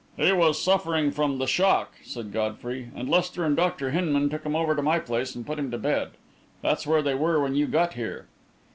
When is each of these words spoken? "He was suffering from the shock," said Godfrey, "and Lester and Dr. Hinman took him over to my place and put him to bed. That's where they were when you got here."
"He 0.17 0.31
was 0.31 0.59
suffering 0.59 1.11
from 1.11 1.37
the 1.37 1.45
shock," 1.45 1.91
said 2.03 2.31
Godfrey, 2.33 2.89
"and 2.95 3.07
Lester 3.07 3.43
and 3.45 3.55
Dr. 3.55 3.91
Hinman 3.91 4.31
took 4.31 4.43
him 4.43 4.55
over 4.55 4.75
to 4.75 4.81
my 4.81 4.97
place 4.97 5.35
and 5.35 5.45
put 5.45 5.59
him 5.59 5.69
to 5.69 5.77
bed. 5.77 6.09
That's 6.63 6.87
where 6.87 7.03
they 7.03 7.13
were 7.13 7.39
when 7.39 7.53
you 7.53 7.67
got 7.67 7.93
here." 7.93 8.25